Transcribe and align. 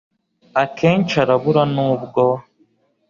akenshi 0.63 1.15
arabura 1.23 1.63
nubwo 1.75 2.23